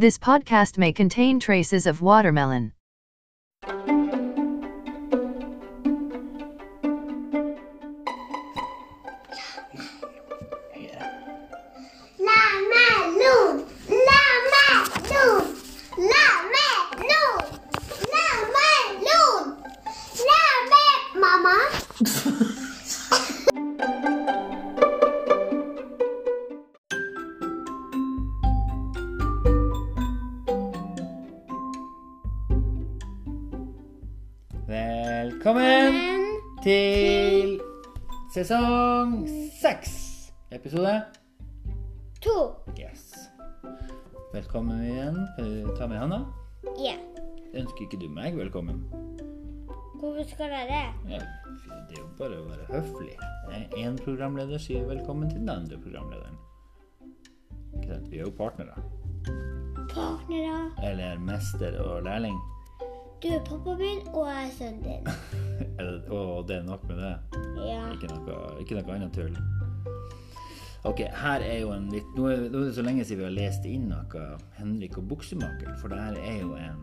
[0.00, 2.72] This podcast may contain traces of watermelon.
[38.50, 39.30] Sesong
[39.62, 39.90] seks,
[40.50, 41.04] episode
[42.18, 42.58] To.
[42.74, 43.30] Yes.
[44.32, 45.14] Velkommen igjen.
[45.36, 46.18] Kan du ta med Hanna?
[46.74, 46.96] Ja.
[47.54, 48.82] Ønsker ikke du meg velkommen?
[50.00, 50.82] Hvorfor skal jeg det?
[51.14, 53.14] Ja, det er jo bare å være høflig.
[53.78, 56.42] Én programleder sier velkommen til den andre programlederen.
[57.78, 58.10] Ikke sant?
[58.10, 58.82] Vi er jo partnere.
[59.94, 60.72] Partnere.
[60.90, 62.34] Eller mester og lærling.
[63.20, 65.08] Du er pappaen min, og jeg er sønnen din.
[66.16, 67.16] Og det er nok med det.
[67.66, 67.82] Ja.
[67.92, 69.34] Ikke noe, ikke noe annet tull.
[70.88, 73.66] Ok, her er jo en litt Nå er, det så lenge siden vi har lest
[73.68, 74.22] inn noe
[74.56, 76.78] Henrik og buksemakeren, for det her er jo en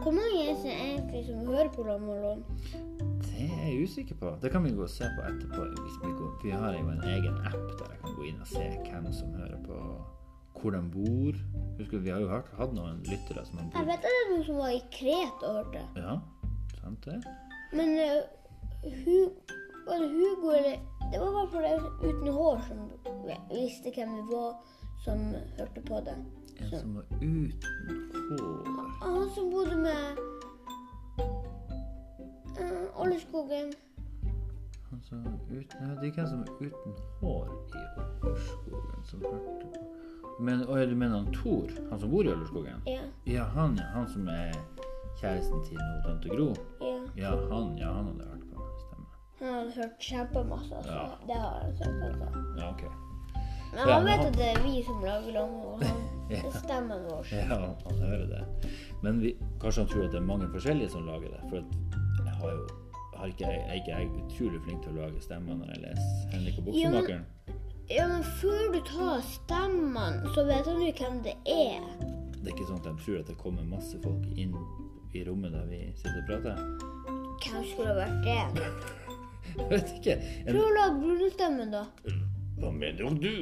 [0.00, 2.42] Hvor mange er det egentlig som hører på Lammelån?
[3.22, 4.34] Det er jeg usikker på.
[4.42, 5.68] Det kan vi gå og se på etterpå.
[6.42, 9.30] Vi har jo en egen app der jeg kan gå inn og se hvem som
[9.38, 9.78] hører på,
[10.64, 11.32] hvor de bor.
[11.78, 14.44] Husker Vi har jo hatt noen lyttere som har Jeg vet at det er noen
[14.46, 15.82] som var i Kret og hørte.
[16.00, 16.14] Ja,
[16.78, 17.18] sant det?
[17.76, 18.22] Men uh,
[19.04, 19.18] hu,
[19.84, 20.78] var det Hugo eller
[21.12, 22.78] Det var i hvert fall en uten hår som
[23.50, 24.50] visste hvem det var
[25.04, 25.26] som
[25.58, 26.16] hørte på det.
[26.62, 27.92] En som var uten
[28.30, 28.88] hår.
[29.02, 30.22] Han som bodde med
[32.56, 33.74] uh, Olleskogen.
[34.94, 39.24] Han som var uten, jeg vet ikke hvem som er uten hår i Ullerskogen som
[39.26, 39.80] hørte på.
[40.46, 42.84] Men, å, du mener han Thor, Han som bor i Ullerskogen?
[42.86, 43.00] Ja.
[43.26, 43.88] Ja, han ja.
[43.96, 44.52] Han som er
[45.18, 46.46] kjæresten til noe tante Gro?
[46.78, 46.92] ja.
[47.24, 48.68] Ja, han ja, han hadde hørt på.
[48.84, 49.18] Stemmer.
[49.40, 50.78] Han hadde hørt kjempemasse.
[50.78, 50.92] Altså.
[50.94, 51.18] Ja.
[51.26, 52.06] Det har han sagt.
[52.08, 52.44] Altså.
[52.60, 52.94] Ja, okay.
[53.74, 56.38] Men han vet han- at det er vi som lager lammer, og han, Ja.
[56.46, 57.26] er stemmen vår.
[57.34, 58.70] Ja, han hører det.
[59.02, 61.42] Men vi, kanskje han tror at det er mange forskjellige som lager det.
[61.50, 61.56] For
[62.24, 62.66] jeg har jo
[63.24, 66.32] har ikke, jeg, er ikke jeg utrolig flink til å lage stemmer når jeg leser
[66.34, 67.24] Henrik og Ja, buksemakeren?
[67.92, 71.86] Ja, men før du tar stemmene, så vet han jo hvem det er.
[72.34, 74.52] Det er ikke sånn at jeg tror at det kommer masse folk inn
[75.14, 76.60] i rommet der vi sitter og prater?
[77.44, 78.68] Hvem skulle ha vært det?
[79.54, 80.18] Jeg vet ikke.
[80.44, 81.84] En, Prøv å lage brunestemmen, da.
[82.60, 83.34] hva mener du?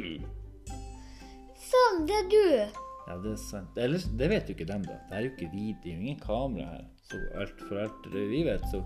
[1.63, 2.81] Sånn, det er du.
[3.09, 3.79] Ja, det er sant.
[3.81, 4.99] Ellers, det vet jo ikke dem, da.
[5.09, 6.85] Det er jo ikke vi, det er jo ingen kamera her.
[7.09, 8.83] Så alt, for alt vi vet, så,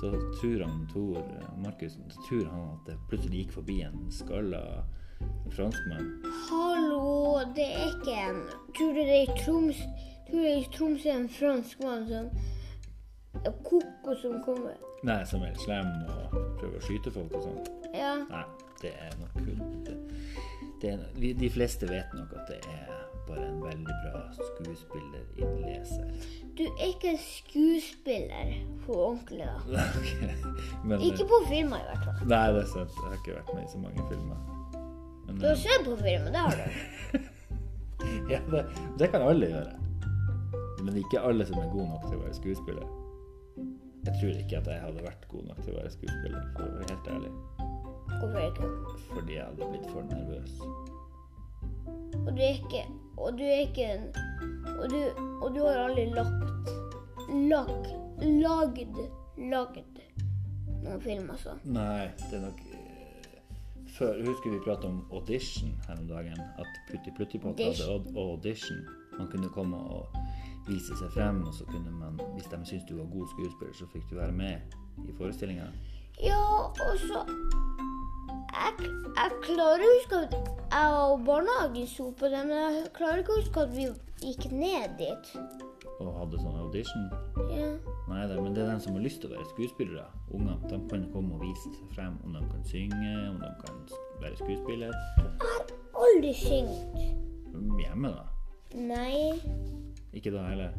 [0.00, 4.06] så tror han Tor eh, Markussen så tror han at det plutselig gikk forbi en
[4.12, 4.62] skalla
[5.56, 6.06] franskmann.
[6.50, 8.38] Hallo, det er ikke en
[8.76, 9.82] Tror du det er i Troms
[10.28, 12.30] Tror du det er i Troms er en franskmann som
[13.64, 14.78] Koko som kommer?
[15.06, 17.60] Nei, som er slem og prøver å skyte folk og sånn.
[17.96, 18.16] Ja.
[18.28, 18.42] Nei,
[18.82, 19.94] det er nok kun det,
[20.82, 21.06] det er,
[21.40, 26.06] De fleste vet nok at det er bare en veldig bra skuespiller, innleser.
[26.58, 28.54] Du er ikke en skuespiller
[28.86, 29.84] på ordentlig, da.
[30.88, 32.24] Men, Ikke på filmer, i hvert fall.
[32.32, 32.96] Nei, det er sant.
[32.96, 34.40] Jeg har ikke vært med i så mange filmer.
[35.26, 37.20] Men, Du har eh, sett på filmer, det har du.
[38.30, 38.64] Ja, det,
[38.98, 39.76] det kan alle gjøre.
[40.80, 42.86] Men ikke alle som er gode nok til å være skuespiller.
[44.06, 46.78] Jeg tror ikke at jeg hadde vært god nok til å være skuespiller, for å
[46.78, 47.32] være helt ærlig.
[48.20, 48.70] Hvorfor ikke?
[49.10, 50.56] Fordi jeg hadde blitt for nervøs.
[52.20, 52.82] Og du er ikke
[53.20, 54.06] Og du er ikke en
[54.80, 55.00] Og du,
[55.44, 56.70] og du har aldri lagt
[57.50, 57.90] Lag,
[58.22, 58.96] lagd
[59.50, 59.98] Lagd
[60.80, 61.52] noen film, altså.
[61.68, 63.34] Nei, det er nok eh,
[63.98, 66.40] Før husker vi pratet om audition her om dagen.
[66.62, 67.90] At Putti Pluttipott hadde Audition.
[67.92, 68.78] aud- audition.
[69.18, 70.16] Man kunne komme og
[70.68, 73.88] vise seg frem, og så kunne man, hvis de syntes du var god skuespiller, så
[73.92, 74.56] fikk du være med
[75.04, 75.66] i forestillinga.
[76.24, 77.24] Ja, og så
[78.54, 80.34] jeg, jeg klarer å huske at
[80.70, 83.88] jeg og barnehagen sto på det, men jeg klarer ikke å huske at vi
[84.22, 85.32] gikk ned dit.
[86.00, 87.08] Og hadde sånn audition.
[87.52, 87.70] Ja.
[88.08, 90.06] Nei da, men det er den som har lyst til å være skuespillere.
[90.32, 90.56] Unger.
[90.70, 92.16] De kan komme og vise frem.
[92.24, 93.82] Om de kan synge, om de kan
[94.22, 94.94] være skuespiller.
[95.20, 95.74] Jeg har
[96.06, 97.02] aldri syngt.
[97.82, 98.24] Hjemme, da.
[98.78, 99.34] Nei,
[100.16, 100.72] Ikke da heller.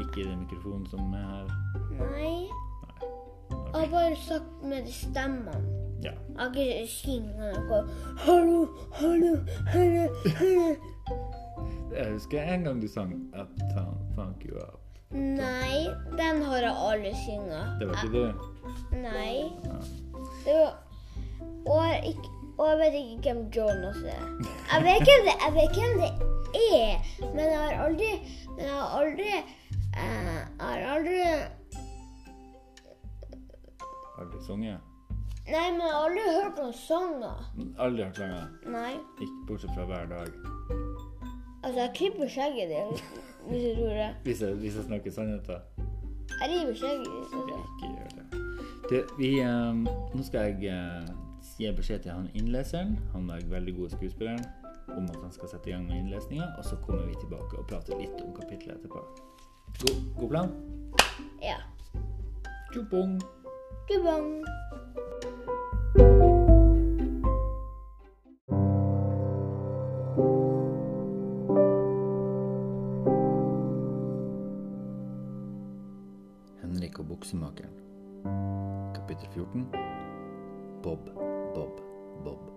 [0.00, 1.52] Ikke i den mikrofonen som er her.
[2.00, 2.48] nei.
[3.70, 5.79] Jeg har bare sagt med de stemmene.
[6.02, 6.12] Ja.
[6.38, 7.80] Jeg ikke syngt noe.
[8.24, 9.36] Hallo, hallo,
[9.68, 10.06] hallo,
[10.38, 10.76] hallo.
[11.96, 14.80] Jeg husker en gang du sang Uptown Funk You Up.
[15.10, 17.64] Nei, den har jeg aldri synget.
[17.80, 18.32] Det var ikke du?
[19.02, 19.34] Nei.
[19.64, 19.78] Ja.
[20.44, 20.72] Det var
[21.66, 22.14] Og jeg,
[22.58, 24.22] Og jeg vet ikke hvem Jonas er.
[24.72, 26.12] Jeg vet hvem det, jeg vet hvem det
[26.74, 26.92] er,
[27.34, 28.10] men jeg har aldri
[28.56, 31.18] Men jeg har aldri eh, Jeg har aldri
[34.20, 34.89] Aldri sunget?
[35.48, 37.38] Nei, men jeg har aldri hørt noen sanger.
[37.78, 38.50] Aldri hørt sanger?
[38.70, 38.92] Nei.
[39.20, 40.28] Ikke bortsett fra hver dag.
[41.62, 43.02] Altså, jeg klipper skjegget ditt,
[43.48, 44.10] hvis du tror det.
[44.24, 45.88] Hvis jeg, hvis jeg snakker sannheten?
[46.40, 47.34] Jeg river skjegget ditt.
[47.40, 47.58] Altså.
[47.72, 48.26] Ikke gjør det.
[48.90, 49.82] Du, vi, um,
[50.14, 51.10] nå skal jeg uh,
[51.60, 54.44] gi beskjed til han innleseren, han er veldig god skuespilleren,
[54.96, 57.66] om at han skal sette i gang med innlesninga, og så kommer vi tilbake og
[57.68, 59.04] prater litt om kapittelet etterpå.
[59.82, 60.56] God, god plan?
[61.42, 61.60] Ja.
[62.72, 63.20] Tjubong.
[63.90, 64.44] Kubong.
[77.30, 77.72] Buksemakeren.
[78.94, 79.66] Kapittel 14.
[80.82, 81.04] Bob,
[81.54, 81.80] Bob,
[82.24, 82.50] Bob.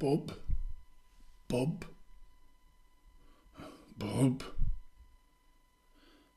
[0.00, 0.32] Bob.
[1.48, 1.84] Bob.
[3.94, 4.42] Bob.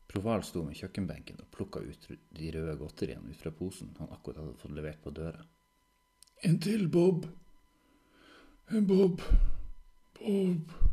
[0.08, 4.44] Proval sto med kjøkkenbenken og plukka ut de røde godteriene ut fra posen han akkurat
[4.44, 5.48] hadde fått levert på døra.
[6.44, 7.24] En til, Bob.
[8.68, 9.24] En Bob.
[10.20, 10.91] Bob.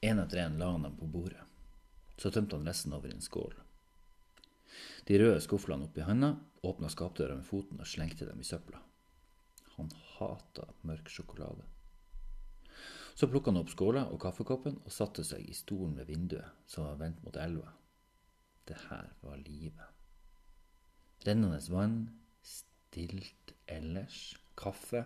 [0.00, 1.42] En etter en la han dem på bordet.
[2.16, 3.52] Så tømte han resten over i en skål.
[5.08, 8.80] De røde skufflene oppi handa, åpna skapdøra med foten og slengte dem i søpla.
[9.76, 11.66] Han hata mørk sjokolade.
[13.14, 16.86] Så plukka han opp skåla og kaffekoppen og satte seg i stolen ved vinduet som
[16.86, 17.72] var vendt mot elva.
[18.68, 19.88] Det her var livet.
[21.26, 21.98] Rennende vann,
[22.40, 25.04] stilt ellers, kaffe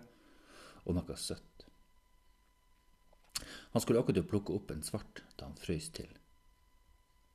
[0.85, 1.53] og noe søtt.
[3.42, 6.10] Han skulle akkurat plukke opp en svart da han frøs til.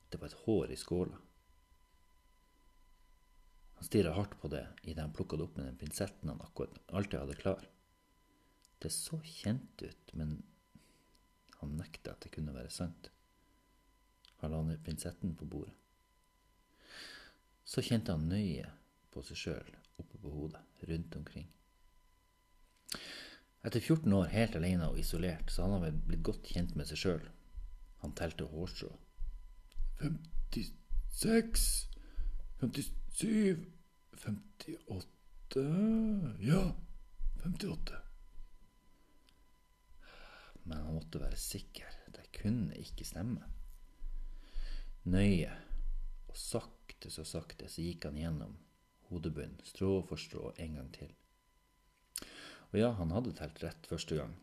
[0.09, 1.17] Det var et hår i skåla.
[3.79, 6.79] Han stirra hardt på det idet han plukka det opp med den pinsetten han akkurat
[6.87, 7.67] alltid hadde klar.
[8.79, 10.41] Det så kjent ut, men
[11.59, 13.11] han nekta at det kunne være sant.
[14.39, 15.75] Han la ned pinsetten på bordet.
[17.67, 18.67] Så kjente han nøye
[19.11, 21.49] på seg sjøl oppe på hodet, rundt omkring.
[23.65, 26.87] Etter 14 år helt alene og isolert, så hadde han vel blitt godt kjent med
[26.87, 27.25] seg sjøl.
[28.03, 28.91] Han telte hårstrå.
[29.99, 31.65] 56
[32.61, 33.65] 57
[34.23, 35.65] 58
[36.39, 36.61] Ja,
[37.43, 37.99] 58.
[40.63, 41.91] Men han måtte være sikker.
[42.15, 43.43] Det kunne ikke stemme.
[45.09, 45.51] Nøye
[46.29, 48.57] og sakte så sakte så gikk han gjennom
[49.09, 51.11] hodebunnen, strå for strå, en gang til.
[52.69, 54.33] Og ja, han hadde telt rett første gang.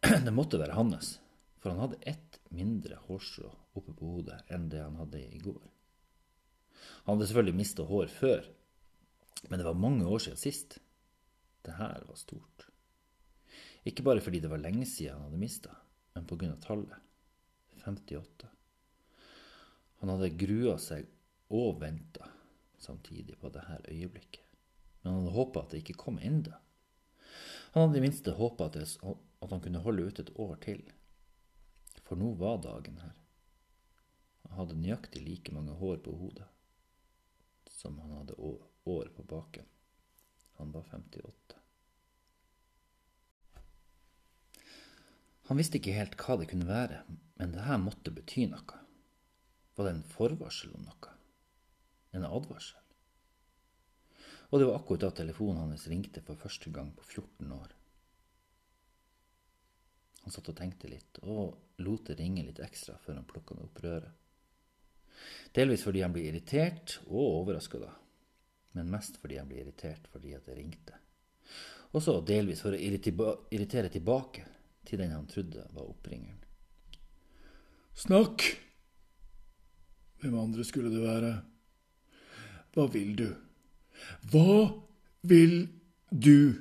[0.26, 1.18] Det måtte være hans,
[1.60, 5.60] for han hadde ett mindre hårstrå oppe på hodet enn det han hadde i går.
[7.04, 8.48] Han hadde selvfølgelig mista hår før,
[9.48, 10.80] men det var mange år siden sist.
[11.62, 12.66] Det her var stort.
[13.86, 15.76] Ikke bare fordi det var lenge siden han hadde mista,
[16.16, 17.06] men på grunn av tallet.
[17.84, 18.48] 58.
[20.00, 21.06] Han hadde grua seg
[21.56, 22.28] og venta
[22.80, 24.49] samtidig på dette øyeblikket.
[25.00, 26.60] Men han hadde håpa at det ikke kom enda.
[27.72, 30.82] Han hadde i minste håpa at, at han kunne holde ut et år til.
[32.04, 33.16] For nå var dagen her.
[34.48, 36.48] Han hadde nøyaktig like mange hår på hodet
[37.80, 38.34] som han hadde
[38.84, 39.64] år på baken.
[40.58, 41.56] Han var 58.
[45.48, 47.00] Han visste ikke helt hva det kunne være,
[47.40, 48.82] men det her måtte bety noe.
[49.76, 51.14] Var det en forvarsel om noe?
[52.12, 52.76] En advarsel?
[54.50, 57.74] Og det var akkurat da telefonen hans ringte for første gang på 14 år.
[60.24, 63.78] Han satt og tenkte litt, og lot det ringe litt ekstra før han plukka opp
[63.84, 64.16] røret.
[65.54, 67.90] Delvis fordi han ble irritert og overraska da,
[68.76, 70.96] men mest fordi han ble irritert fordi at det ringte.
[71.90, 72.80] Og så delvis for å
[73.50, 74.44] irritere tilbake
[74.86, 76.38] til den han trodde var oppringeren.
[78.00, 78.46] Snakk!
[80.20, 81.32] Hvem andre skulle det være?
[82.74, 83.28] Hva vil du?
[84.30, 84.70] Hva
[85.22, 85.68] vil
[86.10, 86.54] du?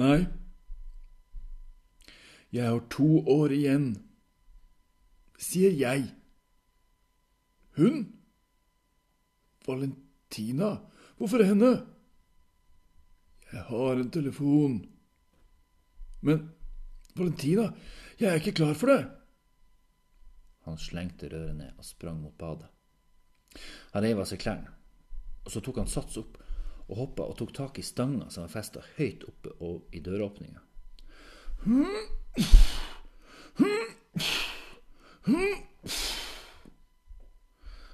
[0.00, 0.24] Nei.
[2.52, 3.86] Jeg har to år igjen.
[5.40, 6.10] Sier jeg.
[7.76, 8.04] Hun?
[9.66, 10.74] Valentina?
[11.16, 11.72] Hvorfor henne?
[13.52, 14.78] Jeg har en telefon.
[16.22, 16.44] Men
[17.16, 17.72] Valentina,
[18.20, 19.02] jeg er ikke klar for det.
[20.68, 22.68] Han slengte røret ned og sprang mot badet.
[23.92, 24.70] Han reiv av seg klærne,
[25.44, 26.38] og så tok han sats opp
[26.88, 30.60] og hoppa og tok tak i stanga som var festa høyt oppe og i døråpninga.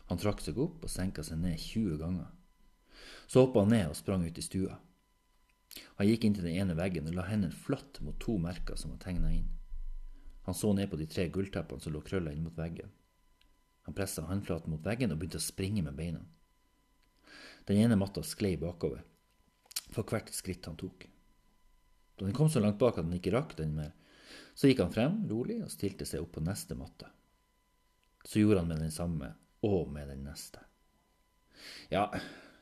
[0.09, 2.29] Han trakk seg opp og senka seg ned 20 ganger.
[3.29, 4.79] Så hoppa han ned og sprang ut i stua.
[6.01, 8.95] Han gikk inn til den ene veggen og la hendene flatt mot to merker som
[8.95, 9.51] var tegna inn.
[10.49, 12.89] Han så ned på de tre gullteppene som lå krølla inn mot veggen.
[13.85, 16.25] Han pressa håndflaten mot veggen og begynte å springe med beina.
[17.69, 19.05] Den ene matta sklei bakover
[19.93, 21.05] for hvert skritt han tok.
[22.17, 23.93] Da den kom så langt bak at han ikke rakk den mer,
[24.55, 27.11] så gikk han frem rolig og stilte seg opp på neste matte.
[28.25, 29.35] Så gjorde han med den samme
[29.65, 30.65] og med den neste.
[31.93, 32.09] Ja,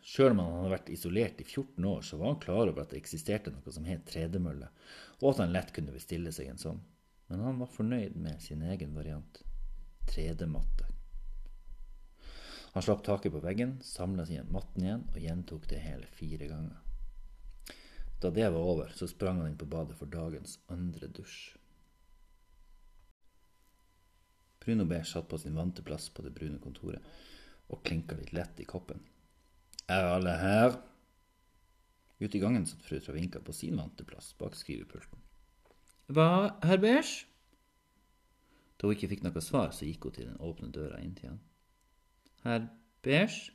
[0.02, 2.92] sjøl om han hadde vært isolert i 14 år, så var han klar over at
[2.92, 4.68] det eksisterte noe som het tredemølle,
[5.22, 6.82] og at han lett kunne bestille seg en sånn.
[7.30, 9.42] Men han var fornøyd med sin egen variant.
[10.06, 10.95] Tredematte.
[12.76, 16.82] Han slapp taket på veggen, samla matten igjen og gjentok det hele fire ganger.
[18.20, 21.54] Da det var over, så sprang han inn på badet for dagens andre dusj.
[24.60, 27.00] Bruno B satt på sin vante plass på det brune kontoret
[27.72, 29.00] og klinka litt lett i koppen.
[29.88, 30.76] Er alle her?
[32.20, 35.24] Ute i gangen satt fru Travinka på sin vante plass bak skrivepulten.
[36.12, 37.24] Hva, herr Beige?
[38.76, 41.32] Da hun ikke fikk noe svar, så gikk hun til den åpne døra inn til
[41.32, 41.45] han.
[42.44, 42.68] Herr
[43.02, 43.52] Beige.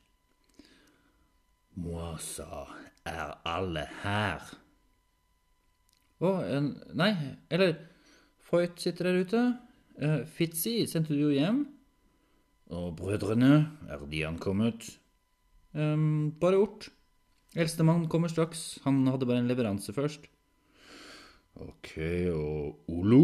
[1.75, 2.65] Moi sa,
[3.07, 4.41] er alle her?
[6.21, 6.65] Å, oh,
[6.97, 7.11] nei,
[7.50, 7.75] eller
[8.51, 9.43] Foyt sitter der ute.
[10.01, 11.63] Uh, Fitzy sendte du jo hjem.
[12.71, 13.53] Og brødrene,
[13.91, 14.89] er de ankommet?
[15.73, 16.89] Um, bare Ort.
[17.55, 18.79] Eldstemann kommer straks.
[18.85, 20.27] Han hadde bare en leveranse først.
[21.59, 21.95] Ok,
[22.31, 23.23] og Olo?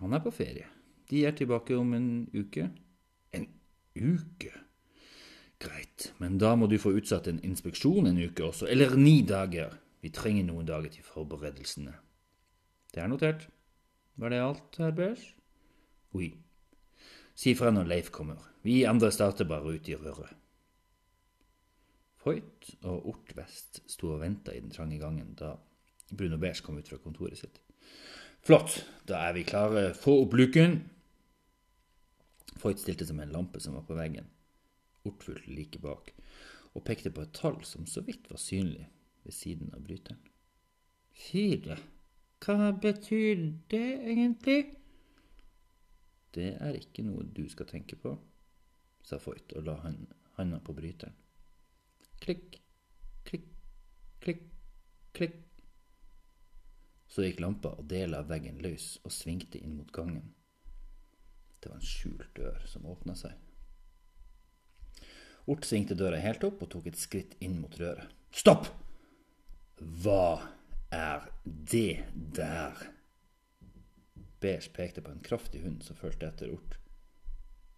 [0.00, 0.66] Han er på ferie.
[1.10, 2.68] De er tilbake om en uke.
[3.96, 4.52] Uke?
[5.60, 9.74] Greit, men da må du få utsatt en inspeksjon en uke også, eller ni dager.
[10.00, 11.92] Vi trenger noen dager til forberedelsene.
[12.94, 13.48] Det er notert.
[14.16, 15.26] Var det alt, herr Bers?
[16.16, 16.32] Oui.
[17.36, 18.40] Si fra når Leif kommer.
[18.64, 20.32] Vi andre starter bare ut i røret.
[22.20, 25.54] Foyt og Ort Vest sto og venta i den trange gangen da
[26.12, 27.60] Bruno Beers kom ut fra kontoret sitt.
[28.44, 29.90] Flott, da er vi klare.
[29.96, 30.80] Få opp luken.
[32.60, 34.28] Foyt stilte seg med en lampe som var på veggen.
[35.08, 36.10] ortfullt like bak,
[36.76, 38.84] og pekte på et tall som så vidt var synlig
[39.24, 40.20] ved siden av bryteren.
[41.16, 41.78] Fire.
[42.44, 43.40] Hva betyr
[43.72, 44.76] det egentlig?
[46.36, 48.12] Det er ikke noe du skal tenke på,
[49.02, 49.78] sa Foyt og la
[50.36, 51.16] handa på bryteren.
[52.20, 52.60] Klikk,
[53.24, 53.48] klikk,
[54.20, 54.44] klikk,
[55.16, 55.40] klikk.
[57.08, 60.34] Så gikk lampa og deler av veggen løs og svingte inn mot gangen.
[61.60, 63.34] Det var en skjult dør som åpna seg.
[65.50, 68.08] Ort svingte døra helt opp og tok et skritt inn mot røret.
[68.32, 68.68] Stopp!
[69.80, 70.50] Hva
[70.92, 72.04] er det
[72.36, 72.76] der?
[74.40, 76.76] Beige pekte på en kraftig hund som fulgte etter Ort.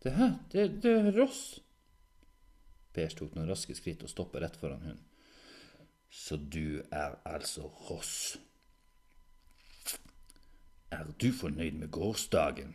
[0.03, 1.61] Det her, det, det er Ross.
[2.95, 5.07] Beige tok noen raske skritt og stoppa rett foran hunden.
[6.13, 8.37] Så du er altså Ross.
[10.93, 12.75] Er du fornøyd med gårsdagen?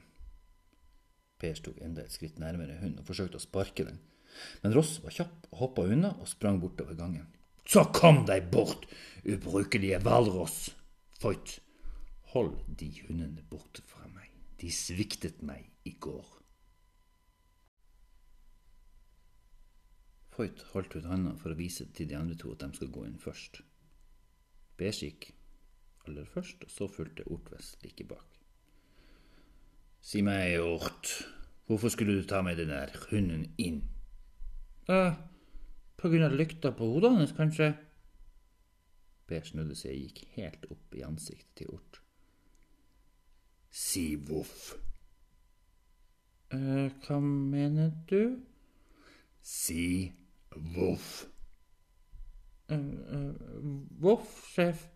[1.42, 4.00] Beige tok enda et skritt nærmere hunden og forsøkte å sparke den,
[4.64, 7.28] men Ross var kjapp og hoppa unna og sprang bortover gangen.
[7.68, 8.88] Så kom deg bort,
[9.28, 10.70] ubrukelige hvalross!
[11.20, 11.58] Foyt,
[12.32, 14.30] hold de hundene borte fra meg.
[14.62, 16.38] De sviktet meg i går.
[20.38, 23.08] Foyt holdt ut handa for å vise til de andre to at de skal gå
[23.10, 23.64] inn først.
[24.78, 25.32] Gikk
[26.06, 28.37] aller først, og så fulgte Ortvest like bak.
[30.02, 31.12] Si meg, Ort,
[31.68, 33.82] hvorfor skulle du ta med den der hunden inn?
[34.88, 35.14] Uh,
[36.00, 37.74] på grunn av lykta på hodet hans, kanskje?
[39.28, 42.02] Per snudde seg og gikk helt opp i ansiktet til Ort.
[43.70, 44.76] Si voff.
[46.54, 48.38] Uh, hva mener du?
[49.44, 50.14] Si
[50.56, 51.26] voff.
[52.72, 54.88] Uh, uh, voff, sjef.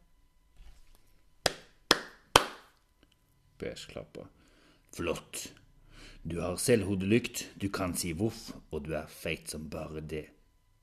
[3.59, 4.31] Bers klappa.
[4.93, 5.53] Flott.
[6.23, 10.25] Du har selv hodelykt, du kan si voff, og du er feit som bare det.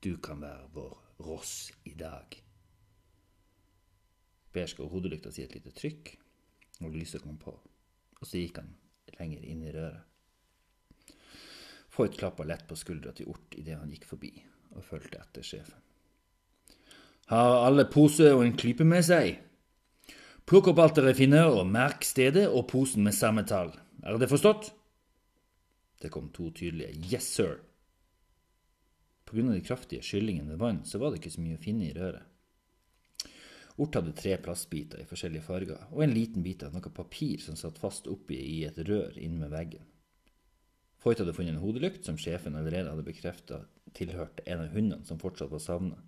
[0.03, 2.35] Du kan være vår Ross i dag.
[4.53, 6.13] Ga hodelykta si et lite trykk,
[6.81, 7.53] og lyset kom på.
[8.19, 8.71] Og så gikk han
[9.19, 10.05] lenger inn i røret.
[11.89, 14.31] Foyt klappa lett på skuldra til Ort idet han gikk forbi,
[14.73, 15.77] og fulgte etter sjefen.
[17.29, 19.37] Har alle pose og en klype med seg?
[20.49, 23.75] Plukk opp alt dere finner, og merk stedet og posen med samme tall.
[24.03, 24.71] Er det forstått?
[25.99, 27.57] Det kom to tydelige yes, sir.
[29.25, 31.63] På grunn av de kraftige skyllingene med vann, så var det ikke så mye å
[31.63, 32.25] finne i røret.
[33.79, 37.55] Ort hadde tre plastbiter i forskjellige farger, og en liten bit av noe papir som
[37.59, 39.85] satt fast oppi i et rør inne ved veggen.
[40.99, 43.61] Foyt hadde funnet en hodelykt som sjefen allerede hadde bekrefta
[43.95, 46.01] tilhørte en av hundene som fortsatt var savna.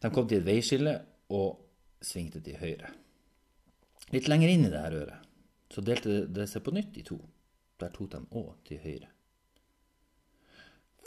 [0.00, 0.94] De kom til et veiskille
[1.32, 1.60] og
[2.04, 2.88] svingte til høyre.
[4.12, 5.33] Litt lenger inn i det her øret
[5.70, 7.18] så delte det seg på nytt i to.
[7.80, 9.10] Der tok de òg til høyre.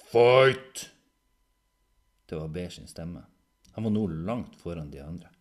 [0.07, 0.87] Fight!
[2.27, 3.23] Det var Beige sin stemme.
[3.75, 5.31] Han var nå langt foran de andre.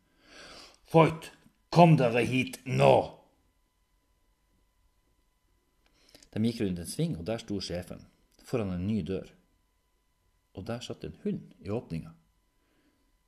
[0.86, 1.30] Fight!
[1.70, 2.94] Kom dere hit nå!
[6.32, 8.02] De gikk rundt en sving, og der sto sjefen,
[8.44, 9.30] foran en ny dør.
[10.56, 12.12] Og der satt en hund i åpninga.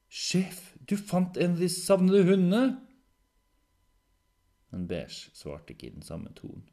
[0.09, 2.88] Sjef, du fant en av de savnede hundene!
[4.71, 6.67] Men Beige svarte ikke i den samme tonen.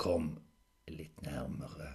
[0.00, 0.32] Kom
[0.90, 1.92] litt nærmere.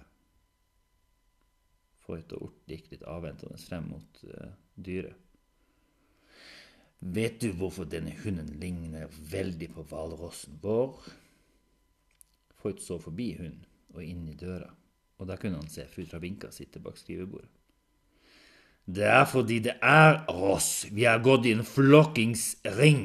[2.04, 5.18] Foyt og Ort gikk litt avventende frem mot uh, dyret.
[7.00, 10.98] Vet du hvorfor denne hunden ligner veldig på hvalrossen vår?
[12.60, 13.64] Foyt så forbi hunden
[13.94, 14.68] og inn i døra,
[15.18, 17.48] og da kunne han se fru Travinka sitte bak skrivebordet.
[18.90, 20.86] Det er fordi det er oss.
[20.90, 23.02] Vi har gått i en flokkingsring.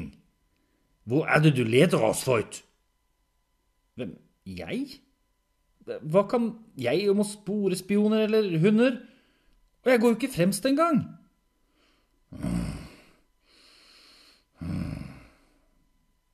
[1.06, 2.64] Hvor er det du leder oss, Foyt?
[3.94, 4.16] Hvem?
[4.46, 4.98] Jeg?
[5.86, 6.50] Hva kan
[6.82, 8.98] jeg om å spore spioner eller hunder?
[9.86, 11.04] Og jeg går jo ikke fremst engang.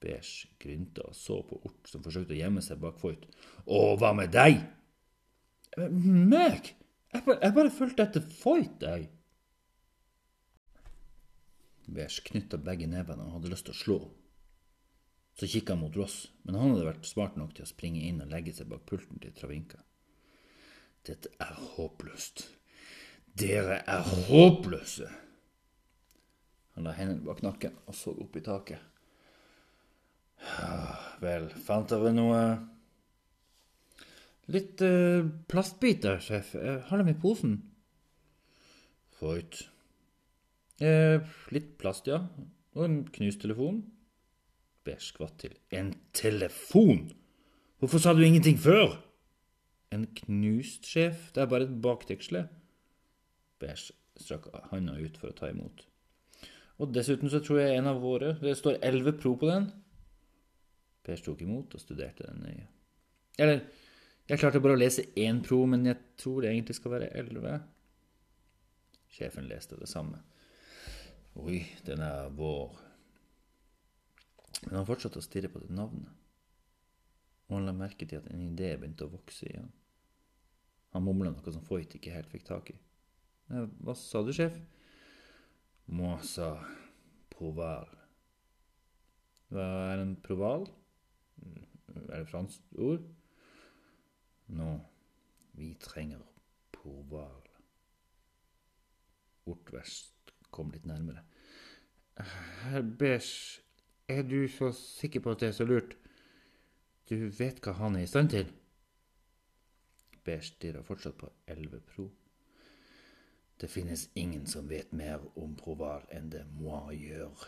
[0.02, 3.28] Beige grynta og så på Ort, som forsøkte å gjemme seg bak Foyt.
[3.68, 4.64] Og hva med deg?
[5.76, 6.72] Meg?
[7.12, 9.10] Jeg bare, jeg bare fulgte etter Foyt, jeg.
[11.92, 14.00] Beige knytta begge nevene og hadde lyst til å slå.
[15.38, 18.20] Så kikka han mot Ross, men han hadde vært smart nok til å springe inn
[18.20, 19.80] og legge seg bak pulten til Travinka.
[21.06, 22.46] Dette er håpløst.
[23.38, 25.08] Dere er håpløse!
[26.76, 28.80] Han la hendene bak nakken og så opp i taket.
[31.22, 32.42] Vel, fant dere noe
[34.52, 36.56] Litt uh, plastbiter, sjef.
[36.58, 37.60] Jeg har dem i posen.
[39.20, 39.60] Foyt.
[40.82, 41.22] Eh,
[41.54, 42.24] litt plast, ja.
[42.74, 43.84] Og en knust telefon.
[44.84, 45.54] Beige skvatt til.
[45.70, 47.12] En telefon?
[47.78, 48.98] Hvorfor sa du ingenting før?
[49.92, 52.46] En knust sjef, det er bare et bakdeksle.
[53.62, 53.90] Bæsj
[54.22, 55.84] strakk handa ut for å ta imot.
[56.82, 59.68] Og dessuten så tror jeg en av våre Det står 11 Pro på den.
[61.06, 62.66] Beige tok imot og studerte den nøye.
[63.38, 63.62] Eller,
[64.28, 67.60] jeg klarte bare å lese én Pro, men jeg tror det egentlig skal være 11.
[69.12, 70.22] Sjefen leste det samme.
[71.42, 72.76] Oi, den er vår.
[74.66, 76.10] Men han fortsatte å stirre på det navnet,
[77.48, 79.70] og han la merke til at en idé begynte å vokse igjen.
[80.92, 82.76] Han mumla noe som Foyt ikke helt fikk tak i.
[83.48, 84.54] Hva sa du, sjef?
[85.92, 86.54] Moi sa
[87.32, 87.88] proval.
[89.52, 90.68] Hva er en proval?
[91.42, 93.08] Er det fransk ord?
[94.52, 94.68] Nå,
[95.56, 96.22] vi trenger
[96.72, 97.42] proval.
[99.48, 101.24] Ortvest kom litt nærmere.
[102.16, 103.61] Herr Beige,
[104.12, 105.96] er du så sikker på at det er så lurt?
[107.10, 108.50] Du vet hva han er i stand til?
[110.24, 112.10] Beige stirrer fortsatt på 11 Pro.
[113.60, 117.44] Det finnes ingen som vet mer om Proval enn det moi gjør.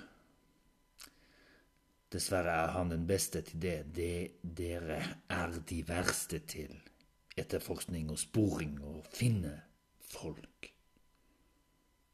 [2.15, 5.01] Dessverre er han den beste til det, det dere
[5.31, 6.77] er de verste til.
[7.35, 9.57] Etterforskning og sporing og finne
[9.99, 10.71] folk.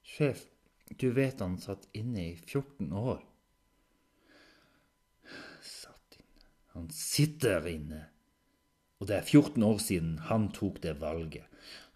[0.01, 0.47] Sjef,
[0.97, 3.21] du vet han satt inne i 14 år.
[5.61, 8.07] Satt inne Han sitter inne.
[9.01, 11.45] Og det er 14 år siden han tok det valget.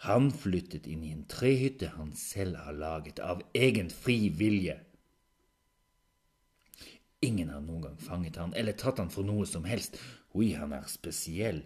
[0.04, 4.76] Han flyttet inn i en trehytte han selv har laget, av egen fri vilje.
[7.24, 9.96] Ingen har noen gang fanget han eller tatt han for noe som helst.
[10.36, 11.62] Oi, han er spesiell,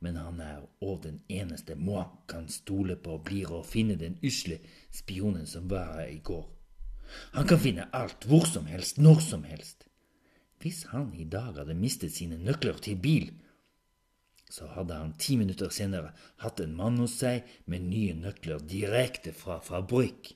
[0.00, 4.62] men han er òg den eneste moi kan stole på blir å finne den usle
[4.88, 6.48] spionen som var her i går.
[7.36, 9.91] Han kan finne alt, hvor som helst, når som helst.
[10.62, 13.32] Hvis han i dag hadde mistet sine nøkler til bil,
[14.52, 16.12] så hadde han ti minutter senere
[16.44, 20.34] hatt en mann hos seg med nye nøkler direkte fra fabrikk.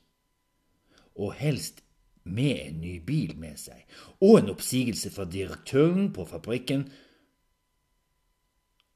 [1.21, 1.83] Og helst
[2.27, 3.85] med en ny bil med seg,
[4.19, 6.89] og en oppsigelse fra direktøren på fabrikken,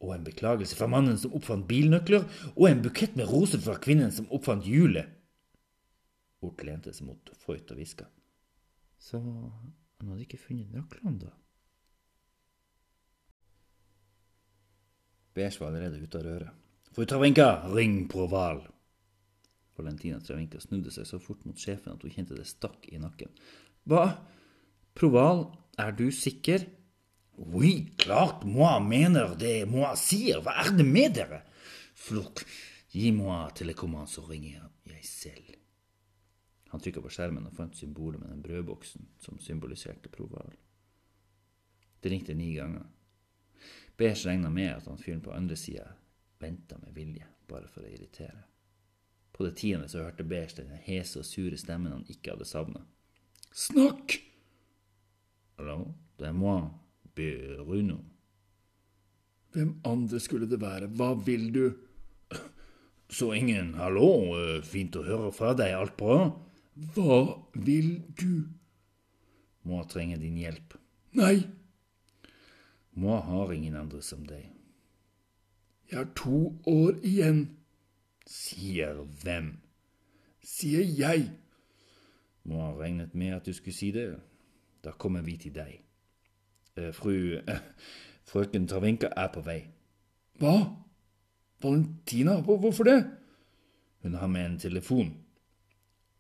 [0.01, 2.25] og en beklagelse fra mannen som oppfant bilnøkler,
[2.57, 5.12] og en bukett med roser fra kvinnen som oppfant hjulet.
[6.40, 8.09] Ort lente seg mot Foyt og hviska.
[9.01, 9.21] Så
[10.01, 11.31] han hadde ikke funnet nøklene, da?
[15.37, 16.57] Beige var allerede ute av røret.
[16.91, 18.65] Fru Travinka, ring Proval!
[19.79, 23.31] Valentina Travinka snudde seg så fort mot sjefen at hun kjente det stakk i nakken.
[23.89, 24.09] Hva?
[24.97, 25.47] Proval,
[25.79, 26.67] er du sikker?
[27.41, 30.43] Oui, klart moi mener det moi sier.
[30.45, 31.45] Hva er det med dere?
[31.97, 32.43] Flott,
[32.93, 34.59] gi moi telekommand, så ringer
[34.91, 35.60] jeg selv.
[36.70, 40.52] Han trykka på skjermen og fant symbolet med den brødboksen som symboliserte Proval.
[42.00, 42.87] Det ringte ni ganger.
[43.98, 45.88] Beige regna med at han fyren på andre sida
[46.40, 48.46] venta med vilje, bare for å irritere.
[49.35, 52.85] På det tiende så hørte Beige den hese og sure stemmen han ikke hadde savna.
[53.50, 54.20] Snakk!
[55.59, 56.70] Hallo, det er moi,
[57.18, 57.98] Bruno.
[59.52, 60.88] Hvem andre skulle det være?
[60.94, 61.64] Hva vil du?
[63.11, 66.30] Så ingen hallo, fint å høre fra deg, alt bra?
[66.95, 67.21] Hva
[67.55, 68.45] vil du?
[69.69, 70.77] Må trenger din hjelp.
[71.12, 71.43] Nei,
[72.95, 74.49] Må har ingen andre som deg.
[75.90, 77.57] jeg har to år igjen,
[78.27, 79.57] Sier hvem?
[80.43, 81.31] sier jeg.
[82.45, 84.21] Må ha regnet med at du skulle si det.
[84.85, 85.81] Da kommer vi til deg.
[86.77, 87.61] Eh, Fru eh,
[88.27, 89.64] Frøken Travinka er på vei.
[90.38, 90.55] Hva?
[91.62, 93.05] Valentina, hvorfor det?
[94.03, 95.11] Hun har med en telefon.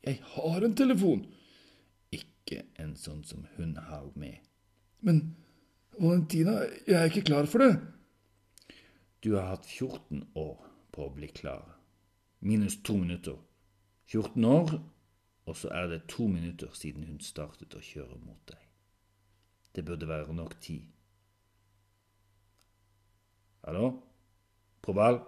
[0.06, 1.26] Jeg har en telefon.
[2.14, 4.40] Ikke en sånn som hun har med.
[5.04, 5.20] Men
[5.98, 7.74] Valentina, jeg er ikke klar for det.
[9.20, 10.56] Du har hatt 14 år
[10.94, 11.66] på å bli klar.
[12.40, 13.36] Minus to minutter.
[14.08, 14.72] 14 år,
[15.46, 18.62] og så er det to minutter siden hun startet å kjøre mot deg.
[19.76, 20.88] Det burde være nok tid.
[23.66, 23.92] Hallo?
[24.82, 25.20] Proval?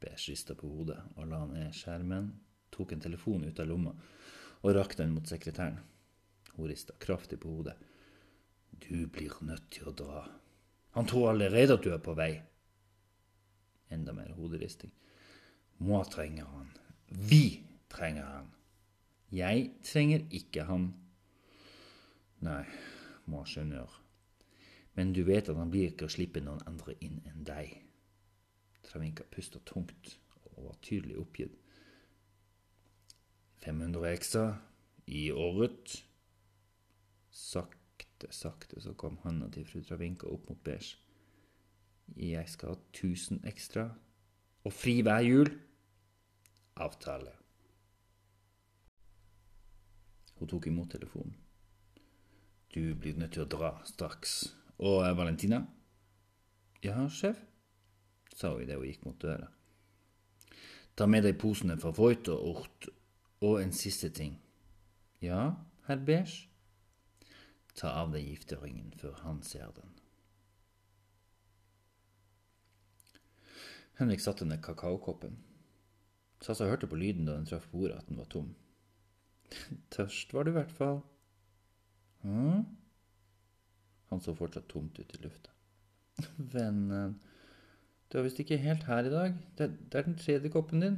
[0.00, 2.30] Beige rista på hodet og la ned skjermen,
[2.72, 3.94] tok en telefon ut av lomma
[4.60, 5.80] og rakk den mot sekretæren.
[6.54, 7.76] Hun rista kraftig på hodet.
[8.80, 10.22] Du blir nødt til å dra.
[10.96, 12.32] Han tror allerede at du er på vei.
[13.90, 14.92] Enda mer hoderisting.
[15.78, 16.70] Må trenger han.
[17.08, 18.50] Vi trenger han.
[19.30, 20.90] Jeg trenger ikke han.
[22.44, 22.64] Nei,
[23.30, 24.00] må skjønner.
[24.98, 27.76] Men du vet at han blir ikke å slippe noen andre inn enn deg.
[28.90, 30.16] Travinka pusta tungt
[30.56, 31.54] og var tydelig oppgitt.
[33.62, 34.44] 500 ekstra
[35.06, 36.00] i året.
[37.30, 40.98] Sakte, sakte så kom handa til fru Travinka opp mot beige.
[42.16, 43.90] Jeg skal ha 1000 ekstra.
[44.64, 45.52] Og fri hver jul.
[46.76, 47.32] Avtale.
[50.40, 51.36] Hun tok imot telefonen.
[52.74, 54.54] Du blir nødt til å dra straks.
[54.78, 55.64] Og eh, Valentina?
[56.82, 57.49] Ja, sjef?
[58.40, 59.50] Sa hun idet hun gikk mot døra.
[60.96, 62.88] Ta med deg posene fra Voigt og Ort.
[63.40, 64.34] Og en siste ting.
[65.24, 65.54] Ja,
[65.86, 66.48] herr Beige?
[67.76, 69.94] Ta av deg gifteringen før han ser den.
[74.00, 75.38] Henrik satte ned kakaokoppen.
[76.40, 78.54] Sasa hørte på lyden da den traff bordet at den var tom.
[79.94, 81.02] Tørst var du i hvert fall.
[82.24, 82.64] Hm?
[84.08, 85.52] Han så fortsatt tomt ut i lufta.
[86.54, 87.18] Vennen,
[88.10, 89.34] du er visst ikke helt her i dag.
[89.58, 90.96] Det, det er den tredje koppen din.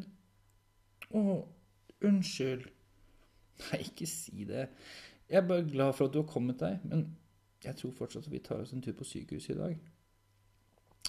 [1.13, 1.41] Å,
[2.09, 2.65] unnskyld.
[3.63, 4.69] Nei, ikke si det.
[5.29, 7.11] Jeg er bare glad for at du har kommet deg, men
[7.63, 9.77] jeg tror fortsatt at vi tar oss en tur på sykehuset i dag.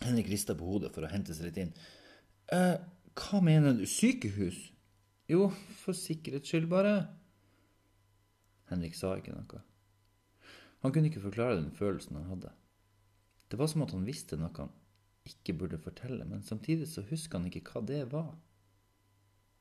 [0.04, 1.74] Henrik rista på hodet for å hente seg litt inn.
[2.52, 2.76] Eh,
[3.24, 3.86] hva mener du?
[3.88, 4.60] Sykehus?
[5.32, 5.48] Jo,
[5.80, 6.98] for sikkerhets skyld, bare.
[8.72, 9.64] Henrik sa ikke noe.
[10.84, 12.52] Han kunne ikke forklare den følelsen han hadde.
[13.48, 14.68] Det var som at han visste noe
[15.28, 18.34] ikke burde fortelle, men samtidig så husker han ikke hva det var.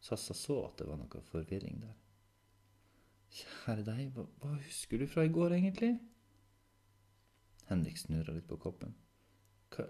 [0.03, 1.95] Sassa så at det var noe forvirring der.
[3.33, 5.93] Kjære deg, hva, hva husker du fra i går, egentlig?
[7.71, 8.93] Henrik snurra litt på koppen.
[9.73, 9.87] Hva,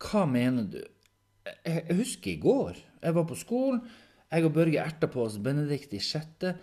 [0.00, 0.78] hva mener du?
[1.44, 2.78] Jeg, jeg husker i går.
[3.02, 3.82] Jeg var på skolen.
[4.30, 6.54] Jeg og Børge erta på oss Benedikt i sjette.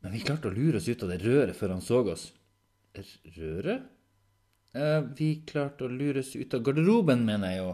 [0.00, 2.30] Men vi klarte å lure oss ut av det røret før han så oss.
[3.36, 3.84] Røret?
[4.72, 7.70] Eh, vi klarte å lures ut av garderoben, mener jeg jo.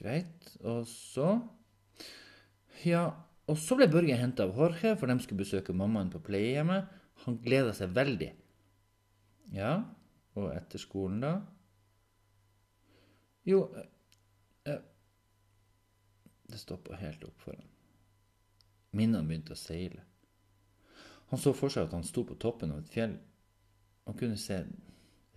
[0.00, 0.56] Greit.
[0.62, 1.36] Og så
[2.84, 3.06] Ja,
[3.48, 6.90] og så ble Børge henta av Jorge, for de skulle besøke mammaen på pleiehjemmet.
[7.24, 8.32] Han gleda seg veldig.
[9.54, 9.84] Ja,
[10.34, 11.32] og etter skolen, da?
[13.46, 13.86] Jo eh,
[14.66, 14.82] eh,
[16.50, 17.70] Det stoppa helt opp for ham.
[18.96, 20.02] Minnene begynte å seile.
[21.30, 23.16] Han så for seg at han sto på toppen av et fjell.
[24.06, 24.60] Han kunne se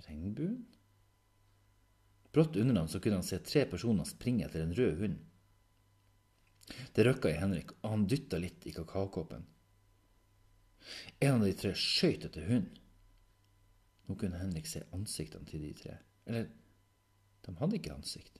[0.10, 0.60] regnbuen.
[2.34, 5.17] Brått under ham så kunne han se tre personer springe etter en rød hund.
[6.93, 9.48] Det røkka i Henrik, og han dytta litt i kakaokoppen.
[11.19, 12.78] En av de tre skøyt etter hunden.
[14.10, 15.98] Nå kunne Henrik se ansiktene til de tre.
[16.30, 16.48] Eller,
[17.45, 18.39] de hadde ikke ansikt.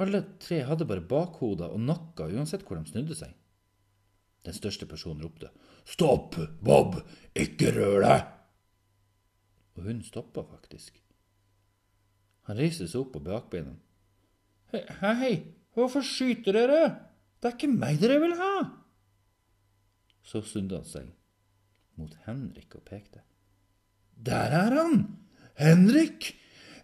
[0.00, 3.32] Alle tre hadde bare bakhoder og nakker uansett hvor de snudde seg.
[4.42, 5.52] Den største personen ropte.
[5.88, 6.98] Stopp, Bob!
[7.38, 8.30] Ikke rør deg!
[9.76, 10.98] Og hun stoppa faktisk.
[12.48, 13.74] Han reiste seg opp på bakbeina.
[14.72, 14.82] Hei,
[15.20, 15.32] hei,
[15.76, 16.84] hvorfor skyter dere?
[17.40, 18.54] Det er ikke meg dere vil ha!
[20.22, 21.10] Så snudde han seg
[21.98, 23.22] mot Henrik og pekte.
[24.16, 25.04] Der er han!
[25.58, 26.32] Henrik!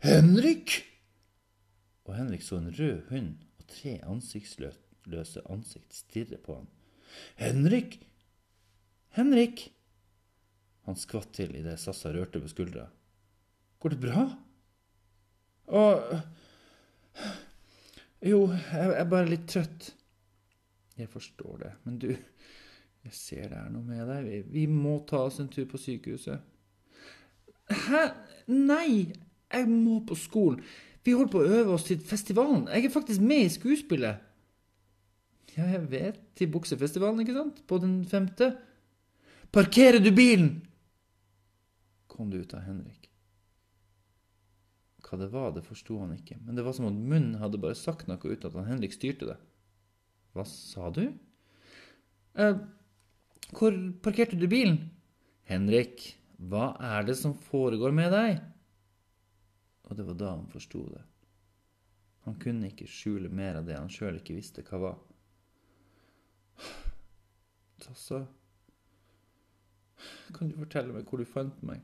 [0.02, 0.82] Henrik!
[2.04, 6.68] Og Henrik så en rød hund og tre ansiktsløse ansikt stirre på ham.
[7.36, 8.00] Henrik!
[9.16, 9.68] Henrik!
[10.88, 12.86] Han skvatt til idet Sassa rørte på skuldra.
[13.78, 14.24] Går det bra?
[15.68, 15.82] Å
[18.24, 19.90] Jo, jeg er bare litt trøtt.
[20.98, 24.24] Jeg forstår det, men du Jeg ser det er noe med deg.
[24.26, 26.40] Vi, vi må ta oss en tur på sykehuset.
[27.70, 28.00] Hæ?
[28.50, 29.12] Nei!
[29.48, 30.64] Jeg må på skolen.
[31.04, 32.66] Vi holder på å øve oss til festivalen.
[32.68, 34.24] Jeg er faktisk med i skuespillet.
[35.54, 36.18] Ja, jeg vet.
[36.36, 37.62] Til buksefestivalen, ikke sant?
[37.70, 38.50] På den femte.
[39.54, 40.50] Parkerer du bilen?
[42.18, 43.06] Kom det ut av Henrik.
[45.06, 47.78] Hva det var, det forsto han ikke, men det var som om munnen hadde bare
[47.78, 49.36] sagt noe uten at han Henrik styrte det.
[50.34, 51.04] Hva sa du?
[52.34, 52.58] Eh,
[53.54, 54.80] hvor parkerte du bilen?
[55.48, 56.02] Henrik,
[56.50, 58.42] hva er det som foregår med deg?
[59.88, 61.04] Og det var da han forsto det.
[62.26, 64.98] Han kunne ikke skjule mer av det han sjøl ikke visste hva var.
[67.80, 68.26] Tassa,
[70.34, 71.80] kan du fortelle meg hvor du fant meg?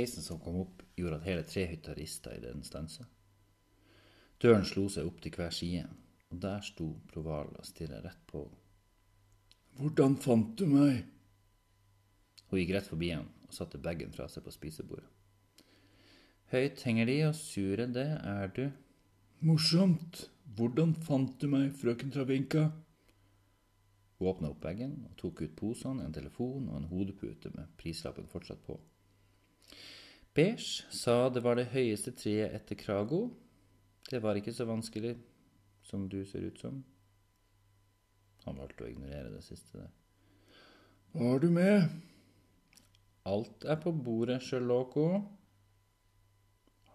[0.00, 3.04] Heisen som kom opp, gjorde at hele trehytta rista i den stansa.
[4.40, 5.84] Døren slo seg opp til hver side,
[6.32, 8.56] og der sto Proval og stirra rett på henne.
[9.80, 11.04] Hvordan fant du meg?
[12.50, 15.06] Hun gikk rett forbi ham og satte bagen fra seg på spisebordet.
[16.50, 18.64] Høyt henger de, og sure det er du.
[19.46, 20.24] Morsomt.
[20.56, 22.64] Hvordan fant du meg, frøken Travinka?
[24.18, 28.26] Hun åpna opp bagen og tok ut posene, en telefon og en hodepute med prislappen
[28.28, 28.80] fortsatt på.
[30.40, 33.26] Beige sa det var det høyeste treet etter Krago.
[34.08, 35.18] Det var ikke så vanskelig
[35.84, 36.78] som du ser ut som.
[38.46, 39.90] Han valgte å ignorere det siste der.
[41.12, 41.90] Hva har du med?
[43.28, 45.04] Alt er på bordet, Sherlocko.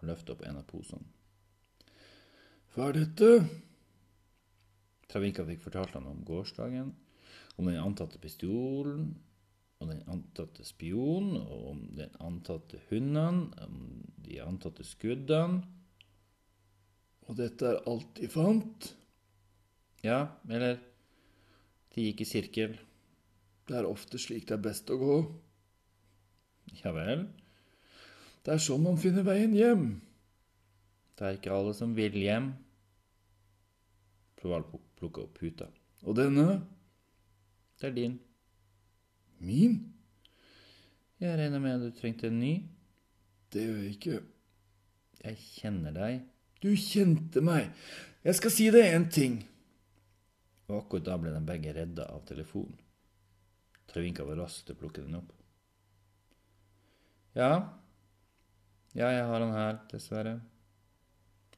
[0.00, 1.06] Han løftet opp en av posene.
[2.74, 3.30] Hva er dette?
[5.06, 6.90] Travinka fikk fortalt han om gårsdagen,
[7.54, 9.12] om den antatte pistolen,
[9.82, 15.62] om den antatte spionen, og om den antatte hundene, om de antatte skuddene.
[17.26, 18.92] Og dette er alt de fant?
[20.06, 20.78] Ja, eller
[21.96, 22.74] De gikk i sirkel.
[23.66, 25.14] Det er ofte slik det er best å gå.
[26.82, 27.24] Ja vel?
[28.44, 29.86] Det er sånn man finner veien hjem.
[31.16, 32.50] Det er ikke alle som vil hjem.
[34.36, 34.66] Proval
[35.00, 35.70] plukka opp puta.
[36.04, 36.60] Og denne?
[37.80, 38.18] Det er din.
[39.38, 39.78] Min?
[41.20, 42.54] Jeg regner med at du trengte en ny.
[43.52, 44.18] Det gjør jeg ikke.
[45.24, 46.24] Jeg kjenner deg.
[46.62, 47.70] Du kjente meg.
[48.26, 49.38] Jeg skal si deg en ting.
[50.66, 52.76] Og akkurat da ble de begge redda av telefonen.
[53.86, 55.30] Travinka var rask til å plukke den opp.
[57.36, 57.50] Ja,
[58.96, 60.38] ja, jeg har han her, dessverre.